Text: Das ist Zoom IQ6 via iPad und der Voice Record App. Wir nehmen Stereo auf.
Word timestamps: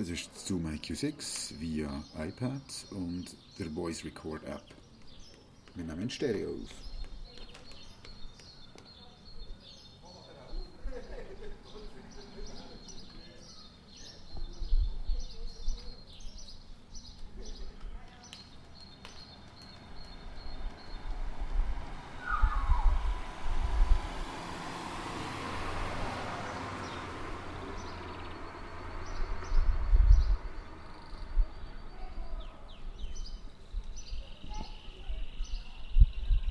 Das 0.00 0.08
ist 0.08 0.30
Zoom 0.46 0.64
IQ6 0.66 1.60
via 1.60 2.02
iPad 2.16 2.62
und 2.92 3.36
der 3.58 3.66
Voice 3.70 4.02
Record 4.02 4.42
App. 4.44 4.64
Wir 5.74 5.84
nehmen 5.84 6.08
Stereo 6.08 6.52
auf. 6.52 6.89